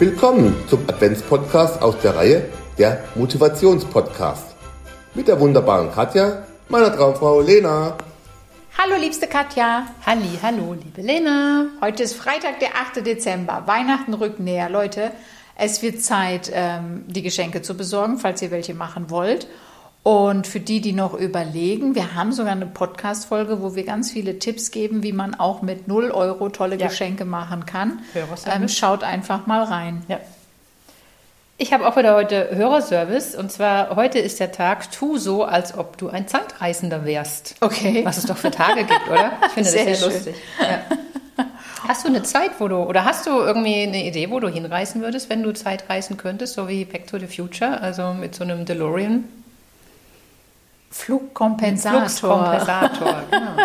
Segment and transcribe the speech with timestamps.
[0.00, 2.48] Willkommen zum Adventspodcast aus der Reihe
[2.78, 4.54] der Motivationspodcast.
[5.14, 7.98] Mit der wunderbaren Katja, meiner Traumfrau Lena.
[8.78, 9.88] Hallo liebste Katja.
[10.06, 11.66] Halli, hallo, liebe Lena.
[11.80, 13.04] Heute ist Freitag, der 8.
[13.04, 13.64] Dezember.
[13.66, 14.70] Weihnachten rückt näher.
[14.70, 15.10] Leute,
[15.56, 19.48] es wird Zeit, ähm, die Geschenke zu besorgen, falls ihr welche machen wollt.
[20.04, 24.38] Und für die, die noch überlegen, wir haben sogar eine Podcast-Folge, wo wir ganz viele
[24.38, 26.86] Tipps geben, wie man auch mit 0 Euro tolle Ja.
[26.88, 28.00] Geschenke machen kann.
[28.14, 30.02] Ähm, schaut einfach mal rein.
[30.08, 30.18] Ja.
[31.60, 35.76] Ich habe auch wieder heute Hörerservice und zwar heute ist der Tag, tu so, als
[35.76, 37.56] ob du ein Zeitreisender wärst.
[37.60, 38.02] Okay.
[38.04, 39.32] Was es doch für Tage gibt, oder?
[39.48, 40.14] Ich finde Sehr das sehr schön.
[40.14, 40.34] lustig.
[40.60, 41.44] Ja.
[41.86, 45.00] Hast du eine Zeit, wo du, oder hast du irgendwie eine Idee, wo du hinreisen
[45.02, 48.64] würdest, wenn du Zeitreisen könntest, so wie Back to the Future, also mit so einem
[48.64, 49.24] DeLorean?
[50.90, 52.00] Flugkompensator.
[52.08, 53.56] Fluxkompensator, genau.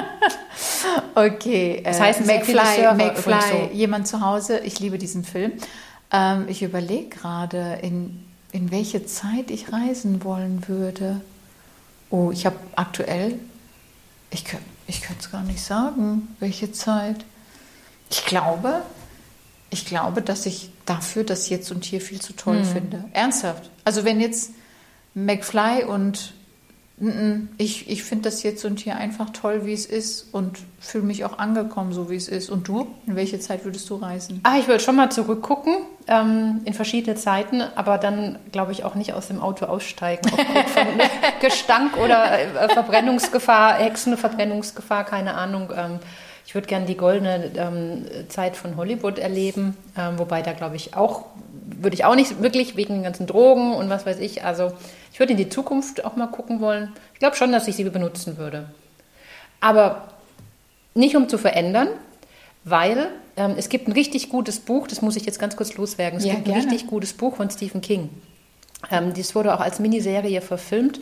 [1.15, 3.33] Okay, Das äh, heißt, es sind viele McFly, McFly,
[3.69, 3.73] so.
[3.73, 4.59] jemand zu Hause.
[4.59, 5.53] Ich liebe diesen Film.
[6.11, 11.21] Ähm, ich überlege gerade, in, in welche Zeit ich reisen wollen würde.
[12.09, 13.39] Oh, ich habe aktuell,
[14.29, 14.43] ich,
[14.87, 17.23] ich könnte es gar nicht sagen, welche Zeit.
[18.11, 18.81] Ich glaube,
[19.69, 22.37] ich glaube, dass ich dafür das Jetzt und Hier viel zu Hm.
[22.37, 23.05] toll finde.
[23.13, 23.69] Ernsthaft.
[23.85, 24.51] Also wenn jetzt
[25.15, 26.33] McFly und.
[27.57, 31.25] Ich, ich finde das jetzt und hier einfach toll, wie es ist und fühle mich
[31.25, 32.49] auch angekommen, so wie es ist.
[32.49, 32.87] Und du?
[33.07, 34.39] In welche Zeit würdest du reisen?
[34.43, 35.75] Ah, ich würde schon mal zurückgucken
[36.07, 40.29] ähm, in verschiedene Zeiten, aber dann glaube ich auch nicht aus dem Auto aussteigen.
[41.41, 45.71] Gestank oder äh, Verbrennungsgefahr, Hexenverbrennungsgefahr, keine Ahnung.
[45.75, 45.99] Ähm,
[46.45, 50.95] ich würde gerne die goldene ähm, Zeit von Hollywood erleben, ähm, wobei da glaube ich
[50.95, 51.25] auch,
[51.83, 54.43] würde ich auch nicht wirklich wegen den ganzen Drogen und was weiß ich.
[54.43, 54.71] Also
[55.11, 56.91] ich würde in die Zukunft auch mal gucken wollen.
[57.13, 58.69] Ich glaube schon, dass ich sie benutzen würde.
[59.61, 60.09] Aber
[60.93, 61.87] nicht um zu verändern,
[62.63, 66.19] weil ähm, es gibt ein richtig gutes Buch, das muss ich jetzt ganz kurz loswerden.
[66.19, 66.65] Es Ja, gibt ein gerne.
[66.71, 68.09] richtig gutes Buch von Stephen King.
[68.91, 70.99] Ähm, das wurde auch als Miniserie verfilmt,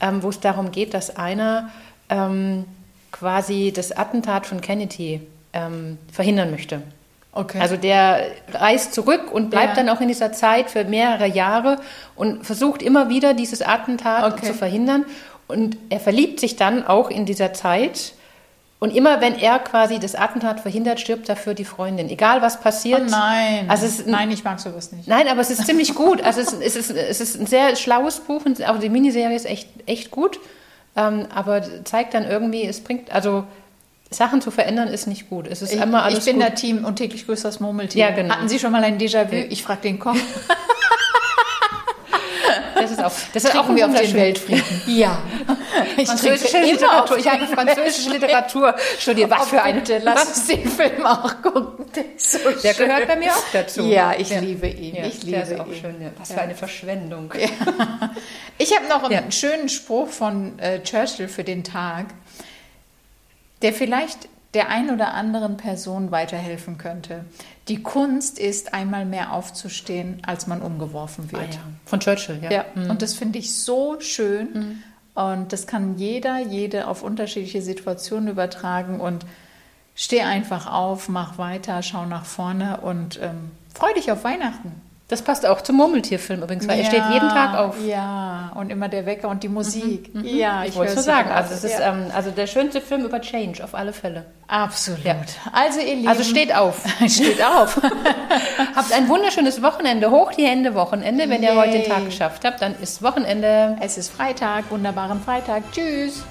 [0.00, 1.70] ähm, wo es darum geht, dass einer
[2.08, 2.64] ähm,
[3.12, 5.20] quasi das Attentat von Kennedy
[5.52, 6.82] ähm, verhindern möchte.
[7.38, 7.60] Okay.
[7.60, 8.22] Also der
[8.52, 9.84] reist zurück und bleibt Ja.
[9.84, 11.78] dann auch in dieser Zeit für mehrere Jahre
[12.16, 14.46] und versucht immer wieder dieses Attentat Okay.
[14.46, 15.04] zu verhindern.
[15.46, 18.12] Und er verliebt sich dann auch in dieser Zeit.
[18.80, 22.08] Und immer wenn er quasi das Attentat verhindert, stirbt dafür die Freundin.
[22.08, 23.02] Egal was passiert.
[23.06, 23.66] oh nein.
[23.68, 25.06] Also es ist ein, nein, ich mag sowas nicht.
[25.06, 26.20] Nein, aber es ist ziemlich gut.
[26.22, 29.46] Also es, es, ist, es ist ein sehr schlaues Buch und auch die Miniserie ist
[29.46, 30.40] echt, echt gut.
[30.96, 33.44] Ähm, aber zeigt dann irgendwie, es bringt, also
[34.10, 35.46] Sachen zu verändern ist nicht gut.
[35.46, 36.42] Es ist Ich, immer alles ich bin gut.
[36.44, 38.06] der Team und täglich grüßt das Murmeltier.
[38.06, 38.34] Ja, genau.
[38.34, 39.34] Hatten Sie schon mal ein Déjà-vu?
[39.34, 39.44] Ja.
[39.50, 40.14] Ich frage den Koch.
[42.74, 44.82] Das ist auch, das ist auch ein wir auf den Weltfrieden.
[44.86, 45.18] Ja.
[45.96, 47.16] Ich Französische Literatur.
[47.16, 49.30] auf Ich habe französische Literatur studiert.
[49.30, 49.80] Was Oh, für eine.
[49.80, 51.86] bitte, lass uns den Film auch gucken.
[51.94, 53.82] Der, ist so Der gehört bei mir auch dazu.
[53.84, 54.94] Ja, ich liebe ihn.
[54.96, 55.74] Ja, ich liebe ihn.
[55.80, 56.00] schön.
[56.00, 56.08] Ja.
[56.18, 56.34] Was Ja.
[56.36, 57.32] für eine Verschwendung.
[58.58, 59.30] Ich habe noch einen Ja.
[59.30, 62.06] schönen Spruch von äh, Churchill für den Tag,
[63.62, 67.24] der vielleicht der ein oder anderen Person weiterhelfen könnte.
[67.68, 71.54] Die Kunst ist, einmal mehr aufzustehen, als man umgeworfen Ah, wird.
[71.54, 71.60] ja.
[71.84, 72.50] Von Churchill, ja.
[72.50, 74.82] Ja, und das finde ich so schön.
[75.14, 79.00] Und das kann jeder, jede auf unterschiedliche Situationen übertragen.
[79.00, 79.26] Und
[79.94, 84.72] steh einfach auf, mach weiter, schau nach vorne und ähm, freu dich auf Weihnachten.
[85.08, 87.76] Das passt auch zum Murmeltierfilm übrigens, weil er steht jeden Tag auf.
[87.82, 90.10] Ja, und immer der Wecker und die Musik.
[90.22, 91.30] Ja, Ich wollte höre so sagen.
[91.30, 91.92] Also, es ist ja.
[91.92, 94.26] ähm, also der schönste Film über Change, auf alle Fälle.
[94.48, 95.02] Absolut.
[95.04, 95.16] Ja.
[95.52, 96.08] Also ihr Lieben.
[96.08, 96.84] Also steht auf.
[97.08, 97.80] steht auf.
[98.76, 100.10] Habt ein wunderschönes Wochenende.
[100.10, 101.30] Hoch die Hände, Wochenende.
[101.30, 101.88] Wenn ihr heute den Yay.
[101.88, 103.76] Tag geschafft habt, dann ist Wochenende.
[103.80, 105.62] es ist Freitag, wunderbaren Freitag.
[105.72, 106.22] Tschüss.